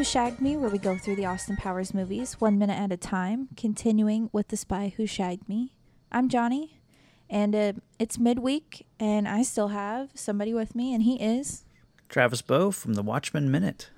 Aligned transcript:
Who 0.00 0.04
Shagged 0.04 0.40
Me, 0.40 0.56
where 0.56 0.70
we 0.70 0.78
go 0.78 0.96
through 0.96 1.16
the 1.16 1.26
Austin 1.26 1.58
Powers 1.58 1.92
movies 1.92 2.40
one 2.40 2.58
minute 2.58 2.78
at 2.78 2.90
a 2.90 2.96
time, 2.96 3.48
continuing 3.54 4.30
with 4.32 4.48
The 4.48 4.56
Spy 4.56 4.94
Who 4.96 5.06
Shagged 5.06 5.46
Me. 5.46 5.74
I'm 6.10 6.30
Johnny, 6.30 6.80
and 7.28 7.54
uh, 7.54 7.72
it's 7.98 8.18
midweek, 8.18 8.86
and 8.98 9.28
I 9.28 9.42
still 9.42 9.68
have 9.68 10.08
somebody 10.14 10.54
with 10.54 10.74
me, 10.74 10.94
and 10.94 11.02
he 11.02 11.22
is. 11.22 11.66
Travis 12.08 12.40
Bow 12.40 12.70
from 12.70 12.94
the 12.94 13.02
Watchmen 13.02 13.50
Minute. 13.50 13.90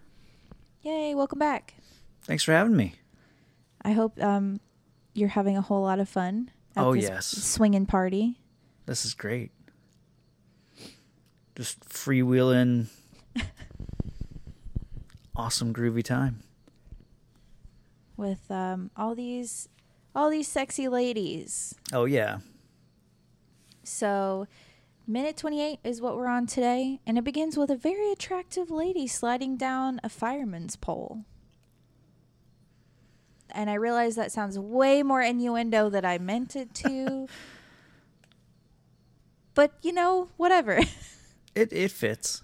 Yay, 0.80 1.14
welcome 1.14 1.38
back. 1.38 1.74
Thanks 2.24 2.42
for 2.42 2.50
having 2.50 2.74
me. 2.76 2.94
I 3.84 3.92
hope 3.92 4.20
um, 4.20 4.58
you're 5.14 5.28
having 5.28 5.56
a 5.56 5.62
whole 5.62 5.82
lot 5.82 6.00
of 6.00 6.08
fun. 6.08 6.50
At 6.74 6.84
Oh, 6.84 6.94
this 6.94 7.04
yes. 7.04 7.26
Swinging 7.28 7.86
party. 7.86 8.40
This 8.86 9.04
is 9.04 9.14
great. 9.14 9.52
Just 11.54 11.88
freewheeling. 11.88 12.88
awesome 15.36 15.72
groovy 15.72 16.02
time. 16.04 16.42
with 18.16 18.50
um, 18.50 18.90
all 18.96 19.14
these 19.14 19.68
all 20.14 20.30
these 20.30 20.46
sexy 20.48 20.88
ladies. 20.88 21.74
Oh 21.92 22.04
yeah. 22.04 22.38
So, 23.84 24.46
minute 25.06 25.36
28 25.36 25.80
is 25.82 26.00
what 26.00 26.16
we're 26.16 26.28
on 26.28 26.46
today, 26.46 27.00
and 27.06 27.18
it 27.18 27.24
begins 27.24 27.56
with 27.56 27.70
a 27.70 27.76
very 27.76 28.12
attractive 28.12 28.70
lady 28.70 29.06
sliding 29.08 29.56
down 29.56 30.00
a 30.04 30.08
fireman's 30.08 30.76
pole. 30.76 31.24
And 33.50 33.68
I 33.68 33.74
realize 33.74 34.14
that 34.16 34.30
sounds 34.32 34.58
way 34.58 35.02
more 35.02 35.20
innuendo 35.20 35.90
than 35.90 36.04
I 36.04 36.18
meant 36.18 36.54
it 36.56 36.72
to. 36.76 37.26
but, 39.54 39.72
you 39.82 39.92
know, 39.92 40.28
whatever. 40.36 40.80
It 41.54 41.70
it 41.70 41.90
fits. 41.90 42.42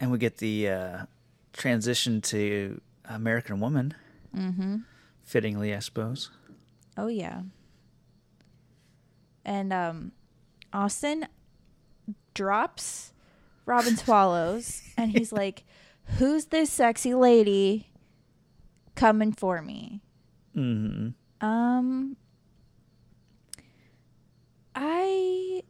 And 0.00 0.10
we 0.10 0.18
get 0.18 0.38
the 0.38 0.68
uh, 0.68 0.98
transition 1.52 2.20
to 2.22 2.80
American 3.04 3.60
Woman. 3.60 3.94
mm-hmm. 4.36 4.76
Fittingly, 5.22 5.72
I 5.74 5.78
suppose. 5.78 6.30
Oh 6.96 7.06
yeah. 7.06 7.42
And 9.44 9.72
um 9.72 10.12
Austin 10.72 11.28
drops 12.34 13.12
Robin 13.66 13.96
Swallows 13.96 14.82
and 14.96 15.12
he's 15.12 15.32
like, 15.32 15.62
Who's 16.18 16.46
this 16.46 16.70
sexy 16.72 17.14
lady 17.14 17.90
coming 18.96 19.32
for 19.32 19.62
me? 19.62 20.00
hmm 20.52 21.10
Um 21.40 22.16
I 24.74 25.62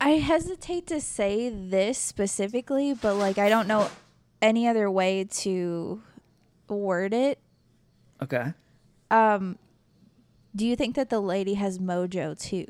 I 0.00 0.10
hesitate 0.10 0.86
to 0.88 1.00
say 1.00 1.48
this 1.50 1.98
specifically, 1.98 2.94
but 2.94 3.14
like 3.14 3.38
I 3.38 3.48
don't 3.48 3.66
know 3.66 3.90
any 4.40 4.68
other 4.68 4.90
way 4.90 5.24
to 5.24 6.02
word 6.68 7.12
it. 7.14 7.38
Okay. 8.22 8.52
Um, 9.10 9.58
do 10.54 10.66
you 10.66 10.76
think 10.76 10.96
that 10.96 11.10
the 11.10 11.20
lady 11.20 11.54
has 11.54 11.78
mojo 11.78 12.38
too? 12.38 12.66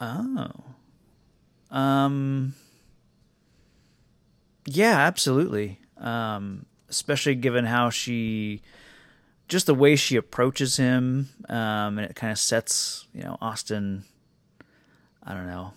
Oh. 0.00 0.50
Um 1.70 2.54
Yeah, 4.66 4.98
absolutely. 4.98 5.80
Um 5.96 6.66
especially 6.88 7.34
given 7.34 7.64
how 7.64 7.90
she 7.90 8.62
just 9.48 9.66
the 9.66 9.74
way 9.74 9.96
she 9.96 10.16
approaches 10.16 10.76
him 10.76 11.28
um 11.48 11.98
and 11.98 12.00
it 12.00 12.14
kind 12.16 12.32
of 12.32 12.38
sets, 12.38 13.06
you 13.12 13.22
know, 13.22 13.36
Austin 13.40 14.04
I 15.22 15.34
don't 15.34 15.46
know. 15.46 15.72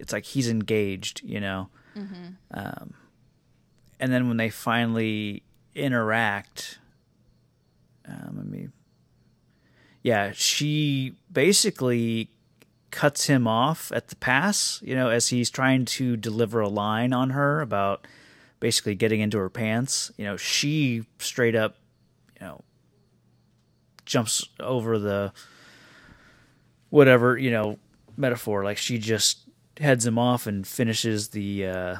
It's 0.00 0.12
like 0.12 0.24
he's 0.24 0.48
engaged, 0.48 1.22
you 1.22 1.40
know. 1.40 1.68
Um 2.52 2.94
and 3.98 4.12
then 4.12 4.28
when 4.28 4.36
they 4.38 4.50
finally 4.50 5.42
interact 5.74 6.78
um, 8.06 8.34
let 8.36 8.46
me 8.46 8.68
yeah, 10.02 10.32
she 10.34 11.14
basically 11.30 12.30
cuts 12.90 13.26
him 13.26 13.46
off 13.46 13.92
at 13.92 14.08
the 14.08 14.16
pass, 14.16 14.80
you 14.82 14.94
know, 14.94 15.10
as 15.10 15.28
he's 15.28 15.50
trying 15.50 15.84
to 15.84 16.16
deliver 16.16 16.60
a 16.60 16.68
line 16.68 17.12
on 17.12 17.30
her 17.30 17.60
about 17.60 18.06
basically 18.58 18.94
getting 18.94 19.20
into 19.20 19.38
her 19.38 19.50
pants. 19.50 20.10
You 20.16 20.24
know, 20.24 20.36
she 20.36 21.04
straight 21.18 21.54
up, 21.54 21.76
you 22.40 22.46
know, 22.46 22.62
jumps 24.06 24.44
over 24.58 24.98
the 24.98 25.32
whatever, 26.88 27.36
you 27.38 27.50
know, 27.50 27.78
metaphor. 28.16 28.64
Like 28.64 28.78
she 28.78 28.98
just 28.98 29.38
heads 29.78 30.06
him 30.06 30.18
off 30.18 30.46
and 30.46 30.66
finishes 30.66 31.28
the 31.28 31.66
uh 31.66 31.96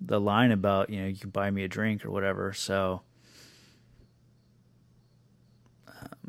the 0.00 0.18
line 0.20 0.50
about, 0.50 0.88
you 0.88 1.00
know, 1.00 1.06
you 1.08 1.16
can 1.16 1.28
buy 1.30 1.50
me 1.50 1.62
a 1.62 1.68
drink 1.68 2.04
or 2.06 2.10
whatever. 2.10 2.52
So 2.54 3.02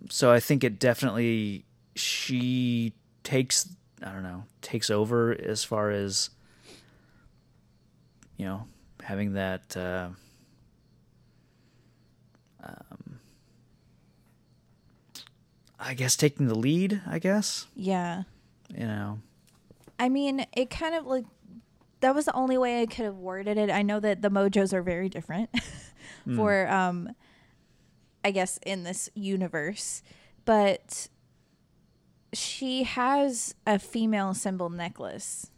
so 0.09 0.31
I 0.31 0.40
think 0.40 0.64
it 0.64 0.80
definitely 0.80 1.66
she 1.96 2.94
takes 3.24 3.70
I 4.03 4.12
don't 4.12 4.24
know 4.24 4.44
takes 4.62 4.90
over 4.90 5.31
as 5.40 5.64
far 5.64 5.91
as 5.91 6.31
you 8.38 8.46
know 8.46 8.66
having 9.03 9.34
that 9.34 9.78
uh, 9.78 10.09
um, 12.64 13.20
I 15.80 15.94
guess 15.94 16.16
taking 16.16 16.47
the 16.47 16.56
lead 16.58 17.02
I 17.08 17.20
guess 17.20 17.68
Yeah. 17.75 18.24
you 18.75 18.86
know 18.88 19.20
I 20.01 20.09
mean, 20.09 20.45
it 20.57 20.72
kind 20.72 20.95
of 20.95 21.06
like 21.06 21.25
that 22.00 22.16
was 22.16 22.25
the 22.25 22.34
only 22.34 22.57
way 22.57 22.81
I 22.81 22.88
could 22.88 23.06
have 23.06 23.17
worded 23.17 23.57
it. 23.59 23.69
I 23.69 23.84
know 23.84 24.00
that 24.00 24.23
the 24.23 24.29
mojos 24.29 24.73
are 24.73 24.81
very 24.81 25.07
different 25.09 25.50
for 26.35 26.67
um 26.67 27.09
I 28.25 28.31
guess 28.31 28.59
in 28.66 28.84
this 28.84 29.09
universe, 29.13 30.01
but 30.44 31.07
she 32.34 32.84
has 32.84 33.53
a 33.67 33.78
female 33.78 34.34
symbol 34.34 34.69
necklace 34.69 35.51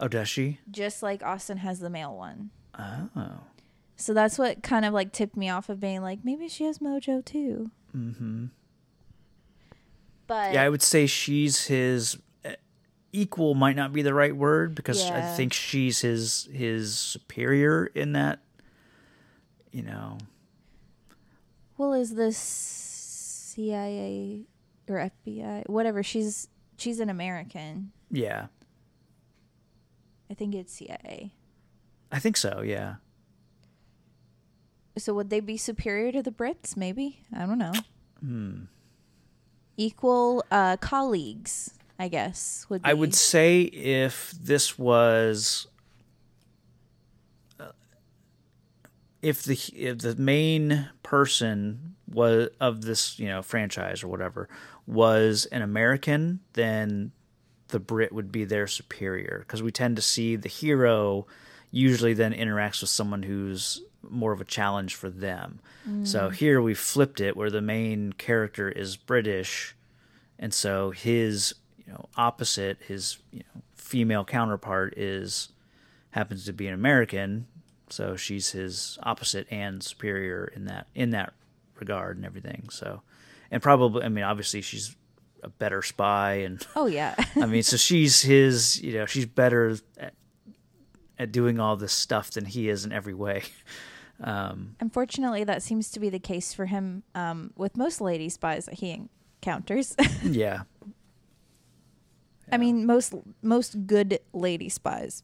oh 0.00 0.08
does 0.08 0.28
she 0.28 0.58
just 0.70 1.02
like 1.02 1.22
Austin 1.22 1.58
has 1.58 1.78
the 1.78 1.90
male 1.90 2.16
one. 2.16 2.50
oh 2.78 3.40
So 3.96 4.14
that's 4.14 4.38
what 4.38 4.62
kind 4.62 4.84
of 4.84 4.92
like 4.94 5.12
tipped 5.12 5.36
me 5.36 5.48
off 5.48 5.68
of 5.68 5.78
being 5.78 6.02
like 6.02 6.24
maybe 6.24 6.48
she 6.48 6.64
has 6.64 6.78
mojo 6.78 7.24
too. 7.24 7.70
mm-hmm 7.96 8.46
But 10.26 10.54
yeah 10.54 10.62
I 10.62 10.68
would 10.68 10.82
say 10.82 11.06
she's 11.06 11.66
his 11.66 12.16
equal 13.12 13.54
might 13.54 13.76
not 13.76 13.92
be 13.92 14.02
the 14.02 14.14
right 14.14 14.36
word 14.36 14.74
because 14.74 15.10
I 15.10 15.22
think 15.34 15.52
she's 15.52 16.00
his 16.00 16.48
his 16.52 16.96
superior 16.96 17.86
in 17.94 18.12
that 18.12 18.40
you 19.72 19.82
know 19.82 20.18
Well, 21.76 21.92
is 21.94 22.14
this 22.14 22.36
CIA 22.38 24.44
or 24.88 25.10
FBI, 25.26 25.68
whatever? 25.68 26.02
She's 26.02 26.48
she's 26.76 27.00
an 27.00 27.10
American. 27.10 27.92
yeah 28.10 28.46
I 30.30 30.34
think 30.34 30.54
it's 30.54 30.72
CIA. 30.74 31.32
I 32.12 32.18
think 32.18 32.36
so 32.36 32.60
yeah 32.62 32.96
So 34.98 35.14
would 35.14 35.30
they 35.30 35.40
be 35.40 35.56
superior 35.56 36.12
to 36.12 36.22
the 36.22 36.30
Brits? 36.32 36.76
Maybe 36.76 37.20
I 37.34 37.46
don't 37.46 37.58
know. 37.58 37.72
Hmm. 38.20 38.64
Equal 39.76 40.44
uh, 40.50 40.76
colleagues, 40.78 41.77
I 41.98 42.08
guess. 42.08 42.66
Would 42.68 42.82
be. 42.82 42.88
I 42.88 42.94
would 42.94 43.14
say 43.14 43.62
if 43.62 44.30
this 44.32 44.78
was 44.78 45.66
uh, 47.58 47.72
if 49.20 49.42
the 49.42 49.58
if 49.74 49.98
the 49.98 50.14
main 50.16 50.90
person 51.02 51.96
was 52.06 52.48
of 52.60 52.82
this 52.82 53.18
you 53.18 53.26
know 53.26 53.42
franchise 53.42 54.02
or 54.02 54.08
whatever 54.08 54.48
was 54.86 55.46
an 55.46 55.62
American, 55.62 56.40
then 56.54 57.12
the 57.68 57.80
Brit 57.80 58.12
would 58.12 58.32
be 58.32 58.44
their 58.44 58.66
superior 58.66 59.40
because 59.40 59.62
we 59.62 59.70
tend 59.70 59.96
to 59.96 60.02
see 60.02 60.36
the 60.36 60.48
hero 60.48 61.26
usually 61.70 62.14
then 62.14 62.32
interacts 62.32 62.80
with 62.80 62.88
someone 62.88 63.22
who's 63.22 63.82
more 64.08 64.32
of 64.32 64.40
a 64.40 64.44
challenge 64.44 64.94
for 64.94 65.10
them. 65.10 65.60
So 66.04 66.28
here 66.30 66.60
we 66.62 66.74
flipped 66.74 67.20
it 67.20 67.36
where 67.36 67.50
the 67.50 67.60
main 67.60 68.12
character 68.12 68.68
is 68.70 68.96
British 68.96 69.74
and 70.38 70.52
so 70.54 70.90
his 70.90 71.54
you 71.88 71.94
know 71.94 72.08
opposite 72.16 72.78
his 72.86 73.18
you 73.32 73.40
know 73.40 73.62
female 73.74 74.24
counterpart 74.24 74.92
is 74.98 75.48
happens 76.10 76.44
to 76.44 76.52
be 76.52 76.66
an 76.66 76.74
American 76.74 77.46
so 77.88 78.14
she's 78.14 78.50
his 78.50 78.98
opposite 79.02 79.46
and 79.50 79.82
superior 79.82 80.52
in 80.54 80.66
that 80.66 80.86
in 80.94 81.10
that 81.10 81.32
regard 81.80 82.16
and 82.16 82.26
everything 82.26 82.68
so 82.70 83.00
and 83.50 83.62
probably 83.62 84.02
I 84.02 84.08
mean 84.08 84.24
obviously 84.24 84.60
she's 84.60 84.94
a 85.42 85.48
better 85.48 85.82
spy 85.82 86.34
and 86.34 86.64
Oh 86.76 86.86
yeah. 86.86 87.14
I 87.36 87.46
mean 87.46 87.62
so 87.62 87.76
she's 87.76 88.20
his 88.22 88.82
you 88.82 88.92
know 88.92 89.06
she's 89.06 89.26
better 89.26 89.76
at, 89.96 90.12
at 91.18 91.32
doing 91.32 91.58
all 91.58 91.76
this 91.76 91.92
stuff 91.92 92.32
than 92.32 92.44
he 92.44 92.68
is 92.68 92.84
in 92.84 92.92
every 92.92 93.14
way 93.14 93.44
um 94.22 94.76
Unfortunately, 94.80 95.44
that 95.44 95.62
seems 95.62 95.90
to 95.92 96.00
be 96.00 96.10
the 96.10 96.18
case 96.18 96.52
for 96.52 96.66
him 96.66 97.04
um, 97.14 97.52
with 97.56 97.76
most 97.76 98.00
lady 98.00 98.28
spies 98.28 98.66
that 98.66 98.74
he 98.74 99.08
encounters. 99.40 99.96
yeah 100.22 100.62
I 102.52 102.56
mean, 102.56 102.86
most 102.86 103.14
most 103.42 103.86
good 103.86 104.20
lady 104.32 104.68
spies. 104.68 105.22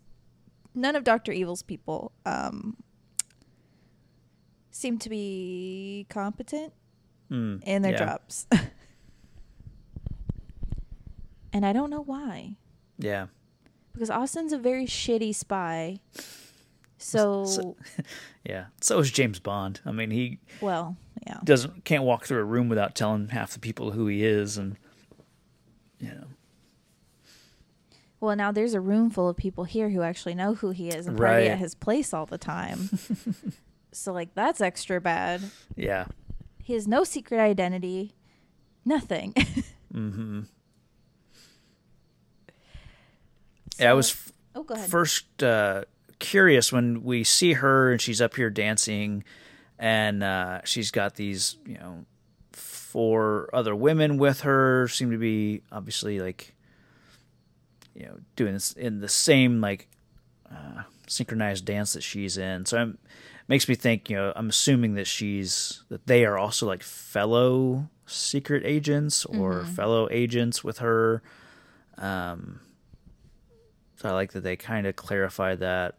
None 0.74 0.96
of 0.96 1.04
Doctor 1.04 1.32
Evil's 1.32 1.62
people 1.62 2.12
um, 2.26 2.76
seem 4.70 4.98
to 4.98 5.08
be 5.08 6.06
competent 6.10 6.72
Mm, 7.30 7.62
in 7.64 7.80
their 7.82 7.92
yeah. 7.92 7.98
jobs, 8.04 8.46
and 11.52 11.64
I 11.64 11.72
don't 11.72 11.90
know 11.90 12.02
why. 12.02 12.56
Yeah. 12.98 13.26
Because 13.92 14.10
Austin's 14.10 14.52
a 14.52 14.58
very 14.58 14.86
shitty 14.86 15.34
spy. 15.34 15.98
So, 16.98 17.44
So- 17.46 17.76
Yeah. 18.44 18.66
So 18.80 18.98
is 18.98 19.10
James 19.10 19.38
Bond. 19.38 19.80
I 19.86 19.92
mean, 19.92 20.10
he 20.10 20.38
well, 20.60 20.96
yeah. 21.26 21.38
doesn't 21.44 21.84
can't 21.86 22.04
walk 22.04 22.26
through 22.26 22.40
a 22.40 22.44
room 22.44 22.68
without 22.68 22.94
telling 22.94 23.28
half 23.28 23.52
the 23.54 23.58
people 23.60 23.92
who 23.92 24.06
he 24.06 24.22
is, 24.24 24.58
and 24.58 24.76
you 25.98 26.08
know. 26.08 26.24
Well, 28.24 28.36
now 28.36 28.52
there's 28.52 28.72
a 28.74 28.80
room 28.80 29.10
full 29.10 29.28
of 29.28 29.36
people 29.36 29.64
here 29.64 29.90
who 29.90 30.00
actually 30.02 30.34
know 30.34 30.54
who 30.54 30.70
he 30.70 30.88
is 30.88 31.06
and 31.06 31.16
party 31.16 31.42
Right. 31.42 31.50
at 31.50 31.58
his 31.58 31.74
place 31.74 32.14
all 32.14 32.24
the 32.24 32.38
time. 32.38 32.88
so, 33.92 34.12
like, 34.14 34.34
that's 34.34 34.60
extra 34.62 34.98
bad. 35.00 35.42
Yeah. 35.76 36.06
He 36.62 36.72
has 36.72 36.88
no 36.88 37.04
secret 37.04 37.38
identity, 37.38 38.14
nothing. 38.84 39.34
Mm-hmm. 39.94 40.40
Yeah, 43.78 43.90
I 43.90 43.94
was 43.94 44.08
So- 44.10 44.66
oh, 44.68 44.76
first 44.76 45.40
uh, 45.40 45.84
curious 46.18 46.72
when 46.72 47.04
we 47.04 47.22
see 47.22 47.52
her 47.52 47.92
and 47.92 48.00
she's 48.00 48.20
up 48.20 48.34
here 48.34 48.50
dancing, 48.50 49.22
and 49.78 50.24
uh, 50.24 50.62
she's 50.64 50.90
got 50.90 51.14
these, 51.14 51.58
you 51.64 51.74
know, 51.78 52.06
four 52.50 53.48
other 53.52 53.76
women 53.76 54.16
with 54.18 54.40
her. 54.40 54.88
Seem 54.88 55.12
to 55.12 55.18
be 55.18 55.62
obviously 55.70 56.18
like, 56.18 56.53
you 57.94 58.06
know, 58.06 58.18
doing 58.36 58.54
this 58.54 58.72
in 58.72 59.00
the 59.00 59.08
same 59.08 59.60
like 59.60 59.88
uh, 60.50 60.82
synchronized 61.06 61.64
dance 61.64 61.92
that 61.92 62.02
she's 62.02 62.36
in. 62.36 62.66
So 62.66 62.82
it 62.82 62.96
makes 63.48 63.68
me 63.68 63.74
think, 63.74 64.10
you 64.10 64.16
know, 64.16 64.32
I'm 64.34 64.48
assuming 64.48 64.94
that 64.94 65.06
she's 65.06 65.82
that 65.88 66.06
they 66.06 66.24
are 66.24 66.38
also 66.38 66.66
like 66.66 66.82
fellow 66.82 67.88
secret 68.06 68.64
agents 68.64 69.24
or 69.24 69.64
fellow 69.64 70.08
agents 70.10 70.62
with 70.62 70.78
her. 70.78 71.22
Um, 71.96 72.60
so 73.96 74.08
I 74.08 74.12
like 74.12 74.32
that 74.32 74.42
they 74.42 74.56
kind 74.56 74.86
of 74.86 74.96
clarify 74.96 75.54
that. 75.56 75.96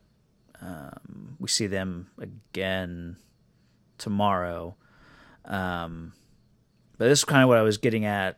Um, 0.62 1.38
we 1.39 1.47
see 1.47 1.68
them 1.68 2.07
again 2.19 3.18
tomorrow. 3.97 4.75
Um, 5.45 6.13
but 6.97 7.07
this 7.09 7.19
is 7.19 7.25
kind 7.25 7.44
of 7.44 7.50
what 7.50 7.57
I 7.57 7.62
was 7.62 7.77
getting 7.77 8.06
at 8.06 8.38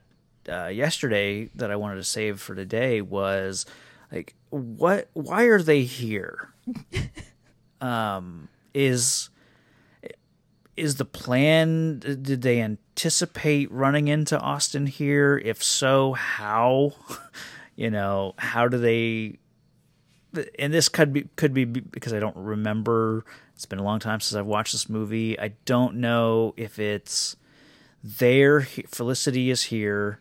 uh, 0.49 0.67
yesterday 0.67 1.49
that 1.55 1.71
I 1.71 1.75
wanted 1.75 1.95
to 1.95 2.03
save 2.03 2.39
for 2.39 2.55
today 2.55 3.01
was 3.01 3.65
like, 4.11 4.35
what? 4.49 5.09
Why 5.13 5.43
are 5.43 5.61
they 5.61 5.83
here? 5.83 6.53
um, 7.81 8.49
is 8.73 9.29
is 10.77 10.95
the 10.95 11.05
plan? 11.05 11.99
Did 11.99 12.41
they 12.43 12.61
anticipate 12.61 13.71
running 13.71 14.07
into 14.07 14.39
Austin 14.39 14.85
here? 14.85 15.41
If 15.43 15.63
so, 15.63 16.13
how? 16.13 16.93
you 17.75 17.89
know, 17.89 18.35
how 18.37 18.67
do 18.67 18.77
they? 18.77 19.39
And 20.59 20.73
this 20.73 20.87
could 20.87 21.11
be 21.11 21.23
could 21.35 21.53
be 21.53 21.65
because 21.65 22.13
I 22.13 22.19
don't 22.19 22.37
remember. 22.37 23.25
It's 23.55 23.65
been 23.65 23.79
a 23.79 23.83
long 23.83 23.99
time 23.99 24.19
since 24.19 24.37
I've 24.37 24.45
watched 24.45 24.71
this 24.71 24.87
movie. 24.87 25.39
I 25.39 25.53
don't 25.65 25.95
know 25.95 26.53
if 26.57 26.77
it's 26.77 27.35
there. 28.03 28.61
Felicity 28.61 29.49
is 29.49 29.63
here. 29.63 30.19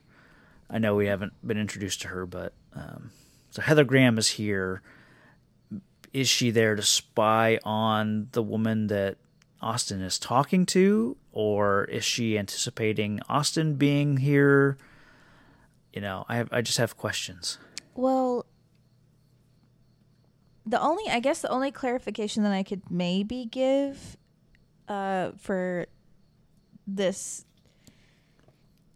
I 0.69 0.79
know 0.79 0.95
we 0.95 1.07
haven't 1.07 1.33
been 1.47 1.59
introduced 1.59 2.03
to 2.03 2.09
her, 2.09 2.27
but 2.27 2.53
um, 2.75 3.11
so 3.51 3.63
Heather 3.63 3.85
Graham 3.85 4.19
is 4.19 4.31
here. 4.31 4.83
Is 6.13 6.29
she 6.29 6.51
there 6.51 6.75
to 6.75 6.83
spy 6.83 7.59
on 7.65 8.29
the 8.33 8.43
woman 8.43 8.89
that 8.89 9.17
Austin 9.61 10.01
is 10.01 10.19
talking 10.19 10.67
to, 10.67 11.17
or 11.33 11.85
is 11.85 12.05
she 12.05 12.39
anticipating 12.39 13.21
Austin 13.29 13.75
being 13.75 14.19
here? 14.19 14.77
You 15.93 16.01
know, 16.01 16.25
I 16.29 16.37
have, 16.37 16.49
I 16.53 16.61
just 16.61 16.79
have 16.79 16.97
questions. 16.97 17.59
Well, 17.95 18.47
the 20.67 20.81
only, 20.81 21.05
I 21.09 21.21
guess, 21.21 21.41
the 21.41 21.49
only 21.49 21.71
clarification 21.71 22.43
that 22.43 22.53
I 22.53 22.63
could 22.63 22.91
maybe 22.91 23.47
give 23.47 24.17
uh, 24.89 25.31
for 25.39 25.87
this 26.87 27.45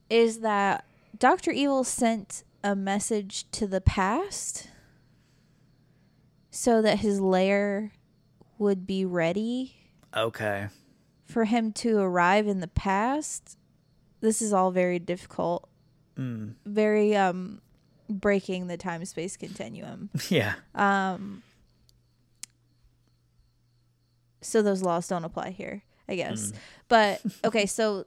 is 0.08 0.40
that 0.40 0.84
Dr. 1.20 1.50
Evil 1.52 1.84
sent 1.84 2.43
a 2.64 2.75
message 2.75 3.49
to 3.52 3.67
the 3.67 3.81
past 3.81 4.69
so 6.50 6.82
that 6.82 6.99
his 7.00 7.20
lair 7.20 7.93
would 8.58 8.87
be 8.87 9.05
ready 9.05 9.76
Okay. 10.17 10.69
for 11.26 11.44
him 11.44 11.72
to 11.75 11.99
arrive 11.99 12.46
in 12.49 12.61
the 12.61 12.67
past. 12.69 13.56
This 14.20 14.43
is 14.43 14.52
all 14.52 14.70
very 14.72 14.99
difficult, 14.99 15.69
Mm. 16.17 16.55
very 16.67 17.14
um 17.17 17.61
breaking 18.08 18.66
the 18.66 18.76
time 18.76 19.05
space 19.05 19.37
continuum. 19.37 20.11
Yeah. 20.28 20.55
Um, 20.75 21.43
so 24.40 24.61
those 24.62 24.82
laws 24.82 25.06
don't 25.06 25.25
apply 25.25 25.50
here, 25.50 25.82
I 26.11 26.17
guess. 26.17 26.53
But 26.89 27.23
okay, 27.45 27.67
so 27.67 28.05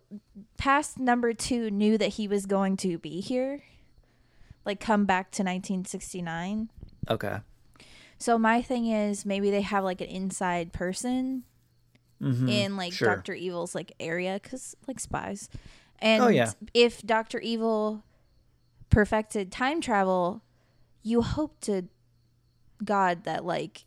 past 0.58 1.00
number 1.00 1.34
two 1.34 1.72
knew 1.72 1.98
that 1.98 2.10
he 2.10 2.28
was 2.28 2.46
going 2.46 2.76
to 2.78 2.98
be 2.98 3.22
here, 3.22 3.64
like 4.66 4.80
come 4.80 5.06
back 5.06 5.32
to 5.32 5.42
1969. 5.44 6.70
Okay. 7.10 7.38
So 8.18 8.38
my 8.38 8.62
thing 8.62 8.88
is 8.88 9.26
maybe 9.26 9.50
they 9.52 9.62
have 9.62 9.84
like 9.84 10.02
an 10.02 10.08
inside 10.08 10.74
person 10.74 11.44
Mhm. 12.22 12.50
in 12.50 12.78
like 12.78 12.94
Sure. 12.94 13.08
Doctor 13.16 13.34
Evil's 13.34 13.74
like 13.76 13.92
area 14.00 14.40
because 14.42 14.76
like 14.88 15.00
spies, 15.00 15.50
and 16.00 16.24
Oh, 16.24 16.28
yeah. 16.28 16.52
if 16.74 17.02
Doctor 17.02 17.40
Evil 17.40 18.04
perfected 18.90 19.52
time 19.52 19.82
travel, 19.82 20.42
you 21.02 21.22
hope 21.22 21.60
to 21.62 21.84
God 22.84 23.24
that 23.24 23.44
like 23.46 23.86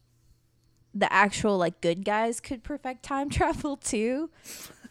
the 0.98 1.12
actual 1.12 1.58
like 1.58 1.80
good 1.80 2.04
guys 2.04 2.40
could 2.40 2.62
perfect 2.62 3.02
time 3.02 3.28
travel 3.38 3.76
too. 3.76 4.30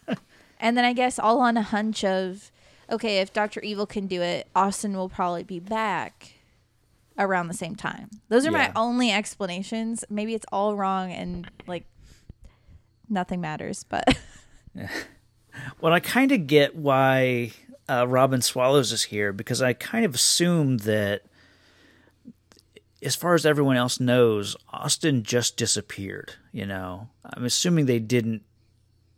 and 0.60 0.78
then 0.78 0.86
I 0.86 0.94
guess 0.94 1.18
all 1.18 1.40
on 1.40 1.58
a 1.58 1.62
hunch 1.64 2.04
of 2.04 2.52
okay, 2.92 3.18
if 3.20 3.34
Doctor 3.34 3.60
Evil 3.62 3.88
can 3.88 4.06
do 4.06 4.22
it, 4.22 4.48
Austin 4.56 4.96
will 4.96 5.10
probably 5.10 5.44
be 5.44 5.60
back 5.60 6.34
around 7.18 7.48
the 7.48 7.54
same 7.56 7.76
time. 7.76 8.10
Those 8.30 8.46
are 8.46 8.52
Yeah. 8.52 8.58
my 8.68 8.72
only 8.76 9.12
explanations. 9.12 10.04
Maybe 10.10 10.36
it's 10.36 10.46
all 10.52 10.76
wrong 10.76 11.12
and 11.12 11.50
like 11.66 11.86
nothing 13.10 13.42
matters, 13.42 13.84
but 13.84 14.04
Well, 15.80 15.94
I 15.94 16.00
kind 16.02 16.32
of 16.32 16.48
get 16.48 16.76
why 16.76 17.52
uh, 17.90 18.06
Robin 18.08 18.42
Swallows 18.42 18.92
is 18.92 19.04
here 19.06 19.32
because 19.32 19.62
I 19.62 19.74
kind 19.74 20.04
of 20.06 20.14
assumed 20.16 20.82
that, 20.82 21.22
as 23.06 23.16
far 23.16 23.36
as 23.36 23.46
everyone 23.46 23.78
else 23.78 24.00
knows, 24.00 24.56
Austin 24.74 25.24
just 25.24 25.58
disappeared. 25.58 26.34
You 26.52 26.66
know, 26.66 27.10
I'm 27.24 27.46
assuming 27.46 27.86
they 27.86 28.00
didn't 28.00 28.42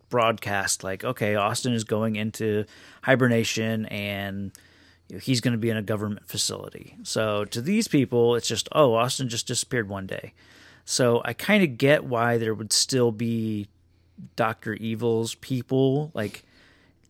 broadcast 0.10 0.84
like, 0.84 1.04
okay, 1.04 1.36
Austin 1.36 1.74
is 1.74 1.84
going 1.84 2.16
into 2.18 2.66
hibernation 3.02 3.86
and 3.88 4.52
you 5.08 5.16
know, 5.16 5.20
he's 5.20 5.42
going 5.42 5.54
to 5.54 5.58
be 5.58 5.70
in 5.70 5.78
a 5.78 5.82
government 5.82 6.28
facility. 6.28 6.98
So 7.04 7.46
to 7.46 7.62
these 7.62 7.88
people, 7.88 8.36
it's 8.36 8.48
just, 8.48 8.68
oh, 8.74 8.94
Austin 8.94 9.30
just 9.30 9.48
disappeared 9.48 9.88
one 9.90 10.06
day. 10.06 10.34
So 10.84 11.22
I 11.24 11.34
kind 11.34 11.64
of 11.64 11.78
get 11.78 12.04
why 12.04 12.38
there 12.38 12.54
would 12.54 12.74
still 12.74 13.12
be 13.12 13.68
Doctor 14.36 14.74
Evil's 14.74 15.36
people, 15.36 16.12
like 16.14 16.44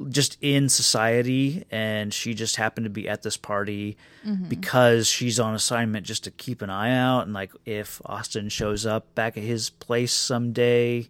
just 0.10 0.38
in 0.42 0.70
society, 0.70 1.66
and 1.72 2.14
she 2.14 2.34
just 2.34 2.58
happened 2.58 2.86
to 2.86 2.90
be 2.90 3.10
at 3.10 3.24
this 3.24 3.38
party 3.38 3.98
mm-hmm. 4.26 4.48
because 4.48 5.08
she's 5.08 5.40
on 5.40 5.56
assignment 5.56 6.06
just 6.06 6.24
to 6.26 6.32
keep 6.32 6.62
an 6.62 6.70
eye 6.70 6.96
out. 6.96 7.22
And 7.22 7.34
like, 7.34 7.52
if 7.66 8.02
Austin 8.06 8.50
shows 8.50 8.86
up 8.86 9.14
back 9.16 9.38
at 9.38 9.44
his 9.44 9.70
place 9.70 10.14
someday, 10.14 11.10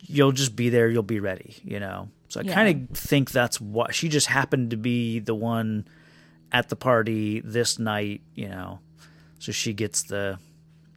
you'll 0.00 0.32
just 0.32 0.54
be 0.54 0.68
there. 0.68 0.88
You'll 0.88 1.02
be 1.02 1.20
ready, 1.20 1.56
you 1.64 1.80
know. 1.80 2.08
So 2.28 2.40
I 2.40 2.44
Yeah. 2.44 2.54
kind 2.54 2.90
of 2.90 2.96
think 2.96 3.30
that's 3.30 3.60
what 3.60 3.94
she 3.94 4.08
just 4.08 4.26
happened 4.26 4.70
to 4.70 4.76
be 4.76 5.18
the 5.18 5.34
one 5.34 5.86
at 6.52 6.68
the 6.68 6.76
party 6.76 7.40
this 7.40 7.78
night, 7.78 8.20
you 8.34 8.48
know. 8.48 8.80
So 9.38 9.52
she 9.52 9.72
gets 9.72 10.02
the 10.02 10.38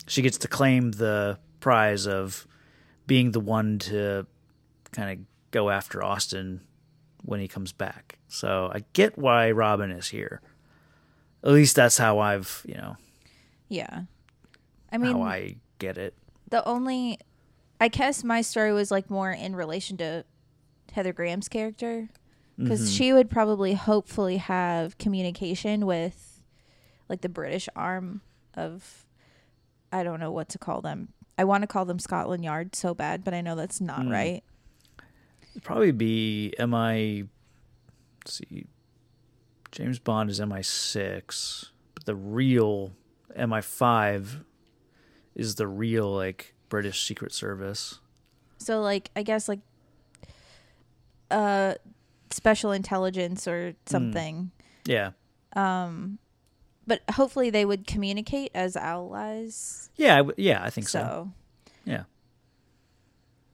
she 0.08 0.22
gets 0.22 0.38
to 0.40 0.48
claim 0.48 0.92
the 0.92 1.38
prize 1.60 2.08
of 2.08 2.48
being 3.08 3.32
the 3.32 3.40
one 3.40 3.78
to 3.80 4.26
kind 4.92 5.12
of 5.20 5.26
go 5.52 5.70
after 5.70 6.02
Austin 6.04 6.62
when 7.28 7.40
he 7.40 7.48
comes 7.48 7.72
back. 7.74 8.18
So 8.28 8.72
I 8.74 8.84
get 8.94 9.18
why 9.18 9.52
Robin 9.52 9.92
is 9.92 10.08
here. 10.08 10.42
At 11.44 11.52
least 11.52 11.76
that's 11.76 11.98
how 11.98 12.20
I've, 12.20 12.64
you 12.68 12.74
know, 12.76 12.98
yeah. 13.70 14.02
I 14.92 14.98
mean, 14.98 15.12
how 15.18 15.22
I 15.22 15.58
get 15.78 15.98
it. 15.98 16.14
the 16.50 16.66
only 16.68 17.20
I 17.80 17.90
guess 17.90 18.24
my 18.24 18.42
story 18.42 18.72
was 18.74 18.90
like 18.90 19.10
more 19.10 19.32
in 19.32 19.56
relation 19.56 19.98
to 19.98 20.26
Heather 20.94 21.14
Graham's 21.14 21.48
character 21.48 22.10
because 22.58 22.82
Mm-hmm. 22.82 22.90
she 22.98 23.14
would 23.14 23.30
probably 23.30 23.74
hopefully 23.76 24.38
have 24.38 24.98
communication 24.98 25.86
with 25.86 26.42
like 27.08 27.22
the 27.22 27.30
British 27.30 27.70
arm 27.76 28.22
of 28.56 29.06
I 29.92 30.02
don't 30.04 30.20
know 30.20 30.32
what 30.32 30.50
to 30.50 30.58
call 30.58 30.82
them. 30.82 31.10
I 31.38 31.44
want 31.44 31.62
to 31.62 31.68
call 31.68 31.86
them 31.86 32.00
Scotland 32.00 32.44
Yard 32.44 32.76
so 32.76 32.96
bad, 32.96 33.24
but 33.24 33.34
I 33.36 33.42
know 33.42 33.56
that's 33.56 33.80
not 33.80 34.02
Mm. 34.02 34.12
right. 34.12 34.44
It'd 35.58 35.64
probably 35.66 35.92
be 35.92 36.54
MI. 36.60 37.24
Let's 38.24 38.36
see, 38.38 38.68
James 39.72 39.98
Bond 39.98 40.30
is 40.30 40.40
MI 40.40 40.62
six, 40.62 41.72
but 41.96 42.06
the 42.06 42.14
real 42.16 42.94
MI 43.36 43.62
five 43.62 44.44
is 45.34 45.56
the 45.56 45.66
real 45.68 46.14
like 46.14 46.54
British 46.70 47.04
Secret 47.08 47.32
Service. 47.34 48.00
So 48.60 48.82
like 48.82 49.10
I 49.16 49.24
guess 49.24 49.48
like 49.50 49.62
uh 51.32 51.74
special 52.30 52.72
intelligence 52.72 53.48
or 53.48 53.74
something. 53.88 54.52
Yeah, 54.86 55.12
Um 55.56 56.20
But 56.86 57.02
hopefully 57.12 57.50
they 57.50 57.66
would 57.66 57.88
communicate 57.88 58.52
as 58.54 58.76
allies. 58.76 59.90
yeah, 59.96 60.14
I 60.14 60.18
w- 60.18 60.36
yeah. 60.38 60.64
I 60.64 60.70
think 60.70 60.88
so. 60.88 61.00
So 61.00 61.32
Yeah, 61.86 62.04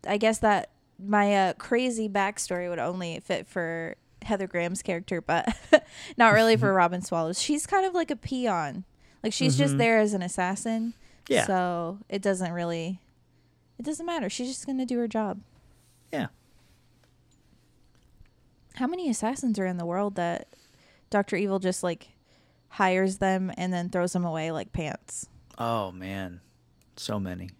I 0.05 0.17
guess 0.17 0.39
that 0.39 0.69
my 0.99 1.35
uh, 1.49 1.53
crazy 1.53 2.07
backstory 2.09 2.69
would 2.69 2.79
only 2.79 3.19
fit 3.19 3.47
for 3.47 3.95
Heather 4.21 4.47
Graham's 4.47 4.81
character, 4.81 5.21
but 5.21 5.55
not 6.17 6.33
really 6.33 6.55
for 6.55 6.73
Robin 6.73 7.01
Swallows. 7.01 7.41
She's 7.41 7.65
kind 7.65 7.85
of 7.85 7.93
like 7.93 8.11
a 8.11 8.15
peon. 8.15 8.85
Like 9.23 9.33
she's 9.33 9.57
just 9.57 9.77
there 9.77 9.99
as 9.99 10.13
an 10.13 10.21
assassin. 10.21 10.93
Mm-hmm. 10.93 11.33
Yeah. 11.33 11.45
So 11.45 11.99
it 12.09 12.21
doesn't 12.21 12.51
really 12.51 12.99
it 13.79 13.83
doesn't 13.83 14.05
matter. 14.05 14.29
She's 14.29 14.47
just 14.49 14.65
gonna 14.65 14.85
do 14.85 14.97
her 14.99 15.07
job. 15.07 15.39
yeah. 16.11 16.27
How 18.75 18.87
many 18.87 19.09
assassins 19.09 19.59
are 19.59 19.65
in 19.67 19.77
the 19.77 19.85
world 19.85 20.15
that 20.15 20.47
Doctor 21.09 21.35
Evil 21.35 21.59
just 21.59 21.83
like 21.83 22.09
hires 22.69 23.19
them 23.19 23.51
and 23.55 23.71
then 23.71 23.89
throws 23.89 24.13
them 24.13 24.25
away 24.25 24.51
like 24.51 24.73
pants? 24.73 25.27
Oh 25.57 25.91
man, 25.91 26.41
so 26.95 27.19
many. 27.19 27.51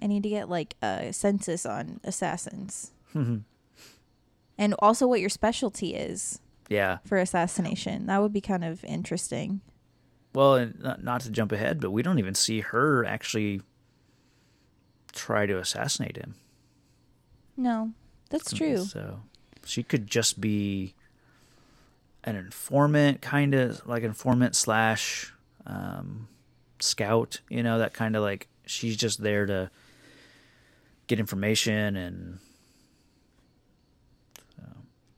I 0.00 0.06
need 0.06 0.22
to 0.22 0.28
get 0.28 0.48
like 0.48 0.76
a 0.82 1.12
census 1.12 1.64
on 1.66 2.00
assassins. 2.04 2.92
and 3.14 4.74
also 4.78 5.06
what 5.06 5.20
your 5.20 5.30
specialty 5.30 5.94
is 5.94 6.40
Yeah. 6.68 6.98
for 7.04 7.18
assassination. 7.18 8.06
That 8.06 8.20
would 8.22 8.32
be 8.32 8.40
kind 8.40 8.64
of 8.64 8.84
interesting. 8.84 9.60
Well, 10.34 10.54
and 10.56 10.78
not, 11.02 11.20
to 11.22 11.30
jump 11.30 11.52
ahead, 11.52 11.80
but 11.80 11.90
we 11.90 12.02
don't 12.02 12.18
even 12.18 12.34
see 12.34 12.60
her 12.60 13.04
actually 13.04 13.62
try 15.12 15.46
to 15.46 15.58
assassinate 15.58 16.16
him. 16.16 16.34
No, 17.56 17.92
that's 18.30 18.52
true. 18.52 18.84
So 18.84 19.20
she 19.64 19.82
could 19.82 20.06
just 20.06 20.40
be 20.40 20.94
an 22.24 22.36
informant, 22.36 23.20
kind 23.22 23.54
of 23.54 23.84
like 23.86 24.02
informant 24.02 24.54
slash 24.54 25.32
um, 25.66 26.28
scout. 26.78 27.40
You 27.48 27.62
know, 27.62 27.78
that 27.78 27.94
kind 27.94 28.14
of 28.14 28.22
like 28.22 28.48
she's 28.66 28.96
just 28.96 29.22
there 29.22 29.46
to 29.46 29.70
get 31.08 31.18
information 31.18 31.96
and 31.96 32.38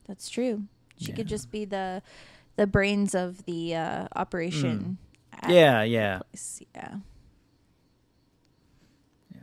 That's 0.09 0.28
true. 0.28 0.64
She 0.97 1.12
could 1.12 1.28
just 1.28 1.50
be 1.52 1.64
the 1.64 2.02
the 2.56 2.66
brains 2.66 3.14
of 3.14 3.44
the 3.44 3.76
uh, 3.76 4.09
operation. 4.16 4.99
at 5.32 5.44
Hmm. 5.47 5.50
yeah, 5.52 5.82
yeah, 5.85 6.18
place. 6.32 6.62
Yeah. 6.75 6.94
yeah. 9.32 9.40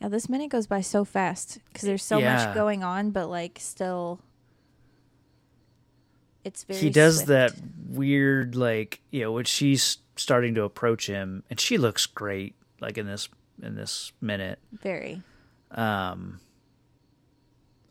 Yeah, 0.00 0.08
this 0.08 0.28
minute 0.28 0.50
goes 0.50 0.66
by 0.66 0.80
so 0.80 1.04
fast 1.04 1.58
because 1.66 1.82
there's 1.82 2.02
so 2.02 2.18
Yeah. 2.18 2.46
much 2.46 2.54
going 2.56 2.82
on, 2.82 3.10
but 3.12 3.30
like 3.30 3.58
still, 3.60 4.18
it's 6.42 6.64
very. 6.64 6.80
he 6.80 6.90
does 6.90 7.18
swift. 7.18 7.28
that 7.28 7.52
weird 7.88 8.56
like 8.56 9.00
you 9.12 9.20
know 9.22 9.32
when 9.32 9.44
she's 9.44 9.98
starting 10.16 10.54
to 10.56 10.64
approach 10.64 11.06
him 11.06 11.44
and 11.48 11.60
she 11.60 11.78
looks 11.78 12.06
great 12.06 12.54
like 12.80 12.98
in 12.98 13.06
this 13.06 13.28
in 13.62 13.74
this 13.74 14.12
minute 14.20 14.58
very. 14.72 15.22
um 15.72 16.40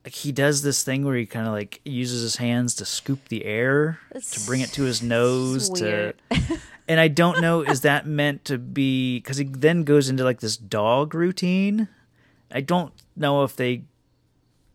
like 0.03 0.13
he 0.13 0.31
does 0.31 0.61
this 0.61 0.83
thing 0.83 1.03
where 1.03 1.15
he 1.15 1.25
kind 1.25 1.47
of 1.47 1.53
like 1.53 1.81
uses 1.83 2.21
his 2.21 2.37
hands 2.37 2.73
to 2.75 2.85
scoop 2.85 3.27
the 3.29 3.43
air 3.45 3.99
to 4.31 4.39
bring 4.45 4.61
it 4.61 4.69
to 4.71 4.83
his 4.83 5.01
nose 5.01 5.69
to 5.69 6.13
and 6.87 6.99
i 6.99 7.07
don't 7.07 7.41
know 7.41 7.61
is 7.61 7.81
that 7.81 8.05
meant 8.07 8.45
to 8.45 8.57
be 8.57 9.17
because 9.19 9.37
he 9.37 9.43
then 9.43 9.83
goes 9.83 10.07
into 10.09 10.23
like 10.23 10.39
this 10.39 10.55
dog 10.57 11.13
routine 11.13 11.87
i 12.51 12.61
don't 12.61 12.93
know 13.15 13.43
if 13.43 13.55
they 13.55 13.83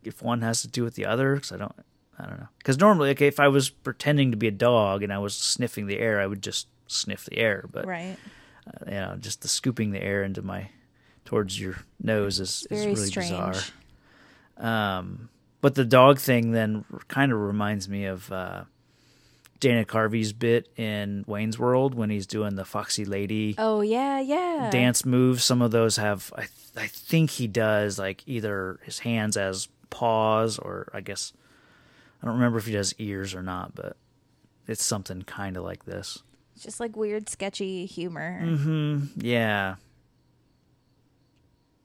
if 0.04 0.20
one 0.22 0.42
has 0.42 0.60
to 0.62 0.68
do 0.68 0.82
with 0.84 0.94
the 0.96 1.06
other 1.06 1.36
because 1.36 1.52
i 1.52 1.56
don't 1.56 1.74
i 2.18 2.26
don't 2.26 2.38
know 2.38 2.48
because 2.58 2.78
normally 2.78 3.08
okay 3.10 3.26
if 3.28 3.40
i 3.40 3.48
was 3.48 3.70
pretending 3.70 4.30
to 4.30 4.36
be 4.36 4.48
a 4.48 4.50
dog 4.52 5.02
and 5.02 5.12
i 5.12 5.18
was 5.18 5.34
sniffing 5.34 5.86
the 5.86 5.98
air 5.98 6.20
i 6.20 6.26
would 6.26 6.42
just 6.42 6.66
sniff 6.88 7.24
the 7.24 7.38
air 7.38 7.64
but 7.72 7.86
Right. 7.86 8.18
uh, 8.66 8.84
you 8.84 8.92
know 9.00 9.16
just 9.18 9.40
the 9.40 9.48
scooping 9.48 9.92
the 9.92 10.02
air 10.02 10.22
into 10.22 10.42
my 10.42 10.68
towards 11.32 11.58
your 11.58 11.76
nose 12.02 12.38
is, 12.40 12.66
is 12.70 12.84
really 12.86 13.06
strange. 13.06 13.30
bizarre 13.30 13.54
um, 14.58 15.28
but 15.60 15.74
the 15.74 15.84
dog 15.84 16.18
thing 16.18 16.52
then 16.52 16.84
kind 17.08 17.32
of 17.32 17.38
reminds 17.38 17.88
me 17.88 18.04
of 18.04 18.30
uh, 18.30 18.64
Dana 19.60 19.84
Carvey's 19.84 20.32
bit 20.32 20.68
in 20.76 21.24
Wayne's 21.26 21.58
World 21.58 21.94
when 21.94 22.10
he's 22.10 22.26
doing 22.26 22.56
the 22.56 22.64
Foxy 22.64 23.04
Lady 23.04 23.54
Oh 23.58 23.80
yeah, 23.80 24.20
yeah. 24.20 24.70
dance 24.70 25.04
moves. 25.06 25.42
Some 25.44 25.62
of 25.62 25.70
those 25.70 25.96
have, 25.96 26.32
I, 26.36 26.40
th- 26.42 26.50
I 26.76 26.86
think 26.88 27.30
he 27.30 27.46
does 27.46 27.98
like 27.98 28.22
either 28.26 28.78
his 28.82 28.98
hands 29.00 29.36
as 29.36 29.68
paws 29.90 30.58
or 30.58 30.88
I 30.92 31.00
guess, 31.00 31.32
I 32.22 32.26
don't 32.26 32.34
remember 32.34 32.58
if 32.58 32.66
he 32.66 32.72
does 32.72 32.94
ears 32.98 33.34
or 33.34 33.42
not, 33.42 33.74
but 33.74 33.96
it's 34.66 34.84
something 34.84 35.22
kind 35.22 35.56
of 35.56 35.64
like 35.64 35.84
this. 35.84 36.22
It's 36.56 36.64
just 36.64 36.80
like 36.80 36.96
weird, 36.96 37.28
sketchy 37.28 37.86
humor. 37.86 38.40
Mm-hmm. 38.44 39.20
Yeah. 39.20 39.76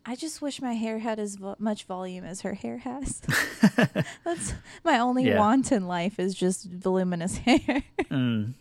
I 0.10 0.16
just 0.16 0.42
wish 0.42 0.62
my 0.62 0.72
hair 0.74 1.00
had 1.00 1.20
as 1.20 1.36
vo- 1.36 1.58
much 1.60 1.84
volume 1.84 2.24
as 2.24 2.42
her 2.42 2.54
hair 2.54 2.78
has. 2.78 3.20
That's 4.24 4.54
my 4.86 5.00
only 5.00 5.26
Yeah. 5.28 5.38
want 5.38 5.72
in 5.74 5.86
life 5.86 6.18
is 6.18 6.34
just 6.34 6.64
voluminous 6.66 7.36
hair. 7.48 7.84
Mm. 8.10 8.54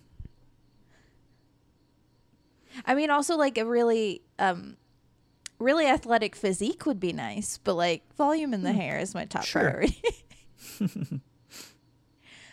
I 2.84 2.94
mean, 2.94 3.10
also 3.10 3.36
like 3.36 3.58
a 3.58 3.64
really, 3.64 4.22
um, 4.40 4.76
really 5.60 5.86
athletic 5.86 6.34
physique 6.34 6.84
would 6.84 6.98
be 7.00 7.12
nice, 7.12 7.58
but 7.62 7.74
like 7.74 8.02
volume 8.16 8.52
in 8.52 8.62
the 8.62 8.72
hair 8.72 8.98
is 8.98 9.14
my 9.14 9.24
top 9.24 9.44
Sure. 9.44 9.62
priority. 9.62 10.02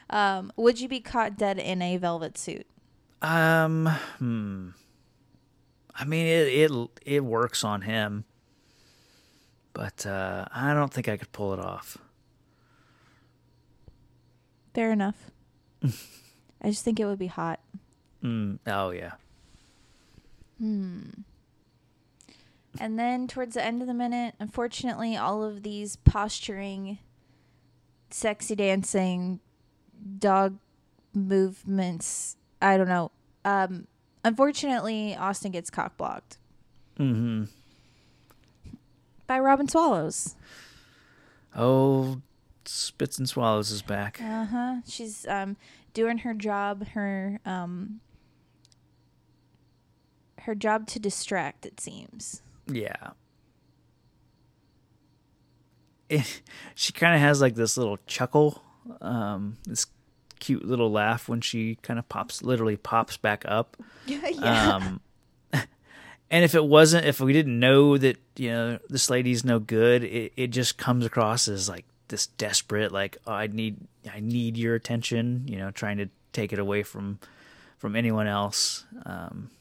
um, 0.09 0.51
would 0.55 0.79
you 0.79 0.87
be 0.87 0.99
caught 0.99 1.35
dead 1.37 1.57
in 1.57 1.81
a 1.81 1.97
velvet 1.97 2.37
suit? 2.37 2.67
Um, 3.21 3.87
hmm. 4.19 4.69
I 5.95 6.05
mean, 6.05 6.25
it 6.25 6.47
it 6.47 6.71
it 7.05 7.23
works 7.23 7.63
on 7.63 7.81
him, 7.81 8.25
but 9.73 10.05
uh, 10.05 10.45
I 10.53 10.73
don't 10.73 10.93
think 10.93 11.07
I 11.07 11.17
could 11.17 11.31
pull 11.31 11.53
it 11.53 11.59
off. 11.59 11.97
Fair 14.73 14.91
enough. 14.91 15.31
I 15.83 16.69
just 16.69 16.83
think 16.83 16.99
it 16.99 17.05
would 17.05 17.19
be 17.19 17.27
hot. 17.27 17.59
Mm. 18.23 18.59
Oh 18.65 18.91
yeah, 18.91 19.13
Hmm. 20.57 21.01
And 22.79 22.97
then 22.97 23.27
towards 23.27 23.53
the 23.55 23.63
end 23.63 23.81
of 23.81 23.87
the 23.87 23.93
minute, 23.93 24.35
unfortunately, 24.39 25.17
all 25.17 25.43
of 25.43 25.61
these 25.61 25.97
posturing, 25.97 26.99
sexy 28.09 28.55
dancing, 28.55 29.41
dog 30.19 30.57
movements, 31.13 32.37
I 32.61 32.77
don't 32.77 32.87
know. 32.87 33.11
Um, 33.45 33.87
unfortunately, 34.23 35.15
Austin 35.15 35.51
gets 35.51 35.69
cock 35.69 35.97
blocked 35.97 36.37
mm-hmm. 36.97 37.43
By 39.33 39.39
Robin 39.39 39.67
Swallows. 39.67 40.35
Oh, 41.55 42.21
spits 42.65 43.17
and 43.17 43.27
swallows 43.27 43.71
is 43.71 43.81
back. 43.81 44.21
Uh 44.21 44.45
huh. 44.45 44.75
She's 44.87 45.25
um, 45.25 45.57
doing 45.95 46.19
her 46.19 46.35
job, 46.35 46.87
her 46.89 47.39
um, 47.43 47.99
her 50.41 50.53
job 50.53 50.85
to 50.85 50.99
distract. 50.99 51.65
It 51.65 51.79
seems. 51.79 52.43
Yeah. 52.67 53.13
It, 56.09 56.43
she 56.75 56.93
kind 56.93 57.15
of 57.15 57.21
has 57.21 57.41
like 57.41 57.55
this 57.55 57.75
little 57.75 57.97
chuckle, 58.05 58.61
um, 59.01 59.57
this 59.65 59.87
cute 60.39 60.63
little 60.63 60.91
laugh 60.91 61.27
when 61.27 61.41
she 61.41 61.79
kind 61.81 61.97
of 61.97 62.07
pops, 62.07 62.43
literally 62.43 62.77
pops 62.77 63.17
back 63.17 63.45
up. 63.47 63.77
yeah. 64.05 64.75
Um, 64.75 65.01
and 66.33 66.43
if 66.43 66.55
it 66.55 66.65
wasn't, 66.65 67.05
if 67.05 67.19
we 67.19 67.31
didn't 67.31 67.59
know 67.59 67.95
that 67.95 68.17
you 68.37 68.49
know 68.49 68.79
this 68.89 69.11
lady's 69.11 69.45
no 69.45 69.59
good, 69.59 70.03
it, 70.03 70.33
it 70.35 70.47
just 70.47 70.79
comes 70.79 71.05
across 71.05 71.47
as 71.47 71.69
like 71.69 71.85
this 72.07 72.25
desperate, 72.25 72.91
like 72.91 73.17
oh, 73.27 73.33
I 73.33 73.45
need, 73.45 73.77
I 74.11 74.19
need 74.19 74.57
your 74.57 74.73
attention. 74.73 75.45
You 75.47 75.59
know, 75.59 75.69
trying 75.69 75.97
to 75.97 76.09
take 76.31 76.51
it 76.51 76.57
away 76.57 76.81
from 76.81 77.19
from 77.77 77.95
anyone 77.95 78.25
else. 78.25 78.83
Um, 79.05 79.51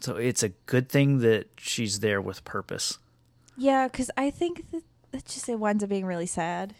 so 0.00 0.16
it's 0.16 0.42
a 0.42 0.48
good 0.48 0.88
thing 0.88 1.20
that 1.20 1.50
she's 1.56 2.00
there 2.00 2.20
with 2.20 2.44
purpose. 2.44 2.98
Yeah, 3.56 3.86
because 3.86 4.10
I 4.16 4.30
think 4.30 4.68
that 4.72 4.82
that 5.12 5.24
just 5.24 5.48
it 5.48 5.60
winds 5.60 5.84
up 5.84 5.90
being 5.90 6.04
really 6.04 6.26
sad. 6.26 6.74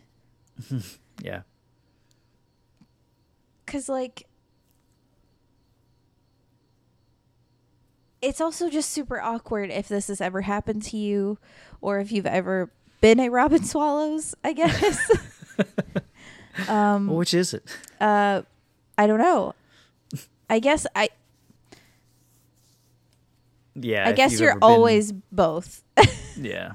Yeah. 1.23 1.43
Because 3.65 3.89
like, 3.89 4.29
it's 8.23 8.41
also 8.41 8.69
just 8.71 8.91
super 8.91 9.21
awkward 9.21 9.71
if 9.71 9.89
this 9.89 10.09
has 10.09 10.21
ever 10.21 10.43
happened 10.43 10.83
to 10.85 10.97
you 10.97 11.39
or 11.81 11.99
if 12.01 12.11
you've 12.13 12.27
ever 12.27 12.71
been 13.01 13.21
a 13.21 13.29
Robin 13.29 13.63
Swallows, 13.73 14.35
I 14.43 14.53
guess. 14.53 15.11
um 16.69 17.07
Well, 17.09 17.17
which 17.19 17.35
is 17.35 17.55
it? 17.55 17.65
uh 18.01 18.43
I 18.99 19.07
don't 19.07 19.19
know. 19.21 19.55
I 20.49 20.59
guess 20.61 20.87
I 20.97 21.09
Yeah. 23.75 24.09
I 24.09 24.13
guess 24.13 24.41
you're 24.41 24.51
ever 24.53 24.61
been- 24.61 24.69
always 24.69 25.13
both. 25.13 25.83
Yeah. 26.39 26.73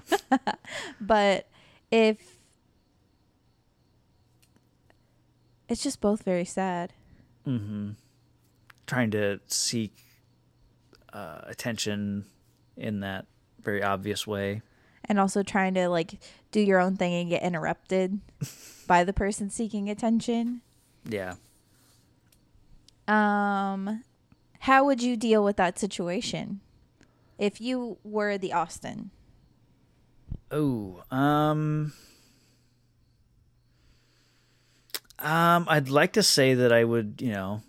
but 1.00 1.48
if 1.92 2.18
it's 5.70 5.84
just 5.84 6.02
both 6.02 6.24
very 6.24 6.46
sad. 6.46 6.94
mm-hmm. 7.48 7.92
Trying 8.88 9.12
to 9.12 9.40
seek 9.48 9.94
uh, 11.14 11.42
attention 11.44 12.26
in 12.78 13.02
that 13.02 13.26
very 13.62 13.84
obvious 13.84 14.26
way. 14.26 14.62
and 15.06 15.20
also 15.20 15.44
trying 15.44 15.74
to 15.74 15.88
like 15.90 16.20
do 16.52 16.60
your 16.60 16.80
own 16.80 16.96
thing 16.96 17.14
and 17.14 17.30
get 17.30 17.42
interrupted 17.44 18.20
by 18.88 19.04
the 19.04 19.14
person 19.14 19.50
seeking 19.50 19.90
attention. 19.90 20.62
Yeah. 21.06 21.36
Um 23.08 24.04
how 24.60 24.86
would 24.86 25.02
you 25.02 25.18
deal 25.18 25.44
with 25.44 25.58
that 25.58 25.80
situation 25.80 26.62
if 27.40 27.60
you 27.60 27.98
were 28.04 28.38
the 28.38 28.54
Austin? 28.54 29.10
Oh, 30.52 31.02
um, 31.10 31.94
um, 35.18 35.66
I'd 35.68 35.90
like 35.90 36.14
to 36.14 36.22
say 36.24 36.54
that 36.54 36.72
I 36.72 36.84
would, 36.84 37.16
you 37.20 37.32
know, 37.32 37.64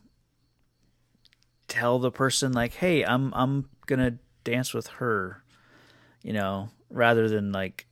tell 1.73 1.99
the 1.99 2.11
person 2.11 2.53
like, 2.53 2.75
"Hey, 2.75 3.03
I'm 3.03 3.33
I'm 3.33 3.71
gonna 3.87 4.19
dance 4.45 4.75
with 4.75 4.89
her," 4.99 5.43
you 6.23 6.35
know, 6.35 6.69
rather 6.91 7.31
than 7.31 7.51
like 7.51 7.87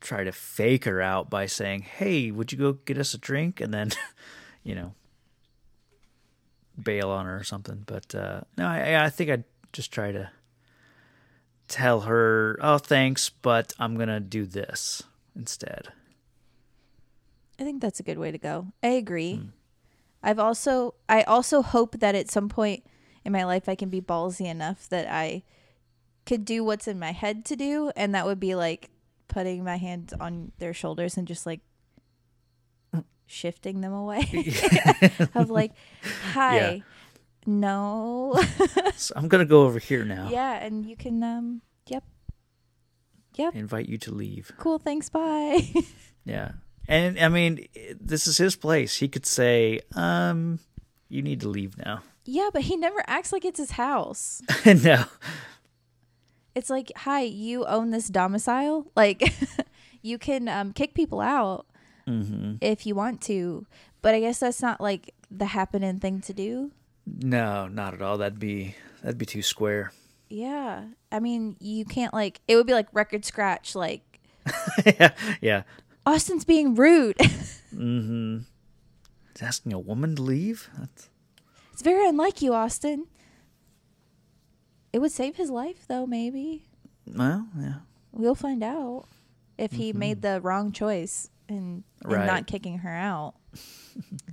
try 0.00 0.24
to 0.24 0.32
fake 0.32 0.84
her 0.84 1.00
out 1.00 1.30
by 1.30 1.46
saying, 1.46 1.82
"Hey, 1.82 2.32
would 2.32 2.50
you 2.50 2.58
go 2.58 2.72
get 2.72 2.98
us 2.98 3.14
a 3.14 3.18
drink?" 3.18 3.60
and 3.60 3.72
then, 3.72 3.90
you 4.64 4.74
know, 4.74 4.94
bail 6.82 7.10
on 7.10 7.26
her 7.26 7.36
or 7.36 7.44
something. 7.44 7.84
But 7.86 8.12
uh, 8.16 8.40
no, 8.56 8.66
I 8.66 9.04
I 9.04 9.10
think 9.10 9.30
I'd 9.30 9.44
just 9.72 9.92
try 9.92 10.10
to 10.10 10.30
tell 11.68 12.00
her, 12.00 12.58
"Oh, 12.60 12.78
thanks, 12.78 13.30
but 13.30 13.74
I'm 13.78 13.96
gonna 13.96 14.18
do 14.20 14.44
this 14.44 15.04
instead." 15.36 15.92
I 17.60 17.62
think 17.62 17.80
that's 17.80 18.00
a 18.00 18.04
good 18.04 18.18
way 18.18 18.32
to 18.32 18.38
go. 18.38 18.72
I 18.82 18.88
agree. 18.88 19.40
I've 20.22 20.38
also 20.38 20.94
I 21.08 21.22
also 21.22 21.62
hope 21.62 21.98
that 22.00 22.14
at 22.14 22.30
some 22.30 22.48
point 22.48 22.84
in 23.24 23.32
my 23.32 23.44
life 23.44 23.68
I 23.68 23.74
can 23.74 23.88
be 23.88 24.00
ballsy 24.00 24.46
enough 24.46 24.88
that 24.88 25.06
I 25.10 25.42
could 26.26 26.44
do 26.44 26.62
what's 26.64 26.86
in 26.88 26.98
my 26.98 27.12
head 27.12 27.44
to 27.46 27.56
do 27.56 27.90
and 27.96 28.14
that 28.14 28.26
would 28.26 28.40
be 28.40 28.54
like 28.54 28.90
putting 29.28 29.62
my 29.64 29.76
hands 29.76 30.12
on 30.20 30.52
their 30.58 30.74
shoulders 30.74 31.16
and 31.16 31.26
just 31.28 31.46
like 31.46 31.60
shifting 33.26 33.80
them 33.80 33.92
away. 33.92 34.22
Of 35.34 35.50
like 35.50 35.72
hi 36.32 36.56
Yeah. 36.56 36.78
no. 37.46 38.42
So 38.96 39.12
I'm 39.16 39.28
gonna 39.28 39.44
go 39.44 39.62
over 39.64 39.78
here 39.78 40.04
now. 40.04 40.28
yeah 40.30 40.54
and 40.64 40.84
you 40.84 40.96
can 40.96 41.22
um 41.22 41.62
yep. 41.86 42.02
I 43.38 43.50
invite 43.54 43.88
you 43.88 43.98
to 43.98 44.10
leave. 44.12 44.50
cool 44.58 44.78
thanks 44.80 45.08
bye. 45.08 45.62
Yeah, 46.24 46.52
and 46.88 47.18
I 47.18 47.28
mean, 47.28 47.66
this 48.00 48.26
is 48.26 48.38
his 48.38 48.56
place. 48.56 48.96
He 48.96 49.08
could 49.08 49.26
say, 49.26 49.80
"Um, 49.94 50.58
you 51.08 51.22
need 51.22 51.40
to 51.42 51.48
leave 51.48 51.76
now." 51.78 52.02
yeah 52.30 52.50
but 52.52 52.60
he 52.60 52.76
never 52.76 53.02
acts 53.06 53.32
like 53.32 53.42
it's 53.42 53.56
his 53.58 53.70
house 53.70 54.42
no. 54.66 55.04
it's 56.54 56.68
like 56.68 56.92
hi 56.94 57.22
you 57.22 57.64
own 57.64 57.90
this 57.90 58.08
domicile 58.08 58.86
like 58.94 59.22
you 60.02 60.18
can 60.18 60.46
um, 60.46 60.74
kick 60.74 60.92
people 60.92 61.22
out 61.22 61.64
hmm 62.06 62.56
if 62.60 62.84
you 62.84 62.94
want 62.94 63.22
to 63.22 63.66
but 64.02 64.14
i 64.14 64.20
guess 64.20 64.40
that's 64.40 64.60
not 64.60 64.78
like 64.78 65.14
the 65.30 65.46
happening 65.46 65.98
thing 65.98 66.20
to 66.20 66.34
do 66.34 66.70
No, 67.06 67.66
not 67.66 67.94
at 67.94 68.02
all. 68.02 68.18
That'd 68.18 68.38
be 68.38 68.74
that'd 69.02 69.16
be 69.16 69.24
too 69.24 69.40
square. 69.40 69.92
yeah 70.28 70.84
i 71.10 71.20
mean 71.20 71.56
you 71.60 71.86
can't 71.86 72.12
like 72.12 72.42
it 72.46 72.56
would 72.56 72.66
be 72.66 72.74
like 72.74 72.88
record 72.92 73.24
scratch 73.24 73.74
like 73.74 74.02
yeah, 74.84 75.12
yeah. 75.40 75.62
Austin's 76.08 76.44
being 76.44 76.74
rude 76.74 77.16
Mm-hmm. 77.74 78.38
He's 79.34 79.42
asking 79.42 79.72
a 79.74 79.78
woman 79.78 80.16
to 80.16 80.22
leave. 80.22 80.68
That's, 80.76 81.10
it's 81.72 81.82
very 81.82 82.08
unlike 82.08 82.40
you 82.42 82.54
austin 82.54 83.06
it 84.92 84.98
would 85.00 85.12
save 85.12 85.36
his 85.36 85.50
life 85.50 85.86
though 85.86 86.06
maybe 86.06 86.64
well, 87.06 87.46
yeah. 87.58 87.74
we'll 88.12 88.34
find 88.34 88.62
out 88.64 89.04
if 89.58 89.72
he 89.72 89.92
made 89.92 90.22
the 90.22 90.40
wrong 90.40 90.72
choice 90.72 91.28
and, 91.48 91.84
and 92.02 92.12
Right. 92.12 92.26
not 92.26 92.46
kicking 92.46 92.78
her 92.78 92.94
out 92.94 93.34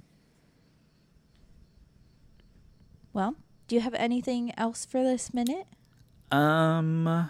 well 3.14 3.36
do 3.68 3.76
you 3.76 3.82
have 3.82 3.94
anything 3.96 4.52
else 4.58 4.86
for 4.86 5.04
this 5.04 5.34
minute 5.34 5.68
Um, 6.32 7.08
I 7.08 7.28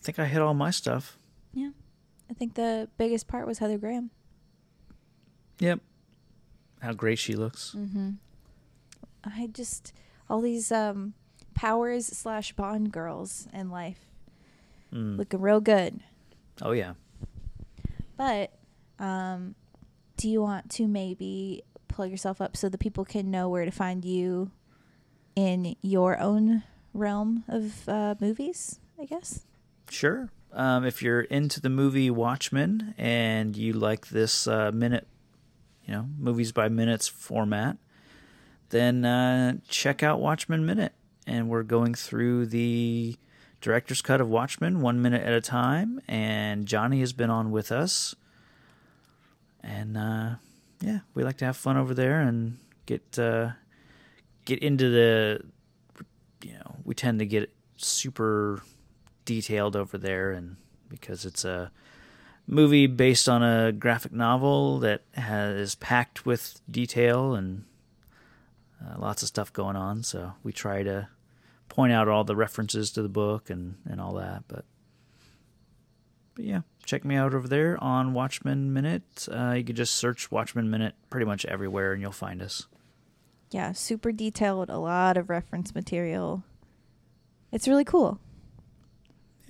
think 0.00 0.18
I 0.18 0.26
hit 0.26 0.40
all 0.42 0.54
my 0.54 0.70
stuff. 0.70 1.18
I 2.32 2.34
think 2.34 2.54
the 2.54 2.88
biggest 2.96 3.28
part 3.28 3.46
was 3.46 3.58
Heather 3.58 3.76
Graham. 3.76 4.10
Yep. 5.58 5.80
How 6.80 6.94
great 6.94 7.18
she 7.18 7.34
looks. 7.34 7.74
Mm-hmm. 7.76 8.12
I 9.22 9.48
just 9.52 9.92
all 10.30 10.40
these 10.40 10.72
um 10.72 11.12
powers 11.54 12.06
slash 12.06 12.52
bond 12.54 12.90
girls 12.92 13.46
in 13.52 13.70
life 13.70 13.98
Mm. 14.92 15.16
looking 15.16 15.40
real 15.40 15.60
good. 15.60 16.00
Oh 16.62 16.72
yeah. 16.72 16.94
But 18.16 18.52
um 18.98 19.54
do 20.16 20.28
you 20.28 20.40
want 20.42 20.70
to 20.72 20.86
maybe 20.88 21.62
plug 21.88 22.10
yourself 22.10 22.40
up 22.40 22.56
so 22.56 22.68
the 22.70 22.78
people 22.78 23.04
can 23.04 23.30
know 23.30 23.48
where 23.50 23.64
to 23.66 23.70
find 23.70 24.04
you 24.04 24.50
in 25.36 25.76
your 25.82 26.18
own 26.18 26.62
realm 26.94 27.44
of 27.48 27.88
uh, 27.88 28.14
movies, 28.20 28.80
I 29.00 29.04
guess? 29.06 29.44
Sure. 29.90 30.30
Um, 30.54 30.84
if 30.84 31.02
you're 31.02 31.22
into 31.22 31.60
the 31.60 31.70
movie 31.70 32.10
Watchmen 32.10 32.94
and 32.98 33.56
you 33.56 33.72
like 33.72 34.08
this 34.08 34.46
uh, 34.46 34.70
minute, 34.72 35.06
you 35.86 35.94
know, 35.94 36.08
movies 36.18 36.52
by 36.52 36.68
minutes 36.68 37.08
format, 37.08 37.78
then 38.68 39.04
uh, 39.04 39.54
check 39.68 40.02
out 40.02 40.20
Watchmen 40.20 40.66
Minute. 40.66 40.92
And 41.26 41.48
we're 41.48 41.62
going 41.62 41.94
through 41.94 42.46
the 42.46 43.16
director's 43.60 44.02
cut 44.02 44.20
of 44.20 44.28
Watchmen 44.28 44.80
one 44.80 45.00
minute 45.00 45.22
at 45.22 45.32
a 45.32 45.40
time. 45.40 46.00
And 46.06 46.66
Johnny 46.66 47.00
has 47.00 47.12
been 47.12 47.30
on 47.30 47.50
with 47.50 47.72
us. 47.72 48.14
And 49.62 49.96
uh, 49.96 50.34
yeah, 50.80 51.00
we 51.14 51.22
like 51.22 51.38
to 51.38 51.44
have 51.44 51.56
fun 51.56 51.76
over 51.76 51.94
there 51.94 52.20
and 52.20 52.58
get 52.86 53.18
uh, 53.18 53.50
get 54.44 54.58
into 54.58 54.90
the, 54.90 55.40
you 56.42 56.54
know, 56.54 56.76
we 56.84 56.94
tend 56.94 57.20
to 57.20 57.26
get 57.26 57.50
super 57.76 58.62
detailed 59.34 59.76
over 59.76 59.96
there 59.96 60.32
and 60.32 60.56
because 60.88 61.24
it's 61.24 61.44
a 61.44 61.70
movie 62.46 62.86
based 62.86 63.28
on 63.28 63.42
a 63.42 63.72
graphic 63.72 64.12
novel 64.12 64.78
that 64.80 65.02
has 65.14 65.54
is 65.56 65.74
packed 65.76 66.26
with 66.26 66.60
detail 66.70 67.34
and 67.34 67.64
uh, 68.82 68.98
lots 68.98 69.22
of 69.22 69.28
stuff 69.28 69.52
going 69.52 69.76
on 69.76 70.02
so 70.02 70.32
we 70.42 70.52
try 70.52 70.82
to 70.82 71.08
point 71.68 71.92
out 71.92 72.08
all 72.08 72.24
the 72.24 72.36
references 72.36 72.90
to 72.90 73.00
the 73.00 73.08
book 73.08 73.48
and 73.48 73.76
and 73.88 74.00
all 74.00 74.14
that 74.14 74.42
but 74.48 74.64
but 76.34 76.44
yeah 76.44 76.60
check 76.84 77.04
me 77.04 77.14
out 77.14 77.32
over 77.32 77.48
there 77.48 77.82
on 77.82 78.12
watchmen 78.12 78.72
minute 78.72 79.28
uh, 79.32 79.54
you 79.56 79.64
can 79.64 79.76
just 79.76 79.94
search 79.94 80.30
watchmen 80.30 80.68
minute 80.68 80.94
pretty 81.08 81.24
much 81.24 81.46
everywhere 81.46 81.92
and 81.92 82.02
you'll 82.02 82.12
find 82.12 82.42
us 82.42 82.66
Yeah, 83.50 83.72
super 83.72 84.12
detailed, 84.12 84.70
a 84.70 84.78
lot 84.78 85.16
of 85.18 85.28
reference 85.28 85.74
material. 85.74 86.42
It's 87.52 87.68
really 87.68 87.84
cool. 87.84 88.18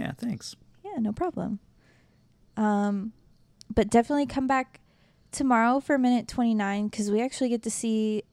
Yeah 0.03 0.12
thanks 0.19 0.57
Yeah, 0.85 0.99
no 0.99 1.12
problem. 1.12 1.61
Um, 2.57 3.12
but 3.73 3.88
definitely 3.88 4.27
come 4.27 4.47
back 4.47 4.81
tomorrow 5.31 5.81
for 5.81 5.97
minute 5.97 6.29
29 6.29 6.88
because 6.88 7.11
we 7.11 7.23
actually 7.23 7.49
get 7.49 7.62
to 7.62 7.71
see 7.71 8.25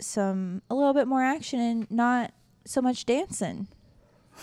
some 0.00 0.62
a 0.70 0.74
little 0.74 0.94
bit 0.94 1.06
more 1.06 1.22
action 1.22 1.60
and 1.60 1.90
not 1.90 2.32
so 2.64 2.80
much 2.80 3.04
dancing. 3.06 3.68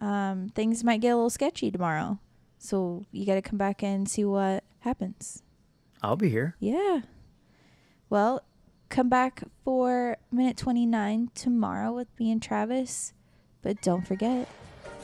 um, 0.00 0.48
things 0.54 0.82
might 0.82 1.00
get 1.00 1.10
a 1.10 1.16
little 1.16 1.30
sketchy 1.30 1.70
tomorrow, 1.70 2.18
so 2.58 3.04
you 3.12 3.26
got 3.26 3.34
to 3.34 3.42
come 3.42 3.58
back 3.58 3.82
and 3.82 4.08
see 4.08 4.24
what 4.24 4.64
happens. 4.80 5.42
i'll 6.02 6.16
be 6.16 6.30
here 6.30 6.56
Yeah. 6.60 7.00
Well, 8.10 8.42
come 8.88 9.08
back 9.10 9.42
for 9.64 10.16
minute 10.32 10.56
29 10.56 11.30
tomorrow 11.34 11.92
with 11.92 12.08
me 12.18 12.30
and 12.32 12.42
Travis. 12.42 13.12
But 13.60 13.82
don't 13.82 14.06
forget, 14.06 14.48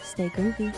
stay 0.03 0.29
groovy. 0.29 0.73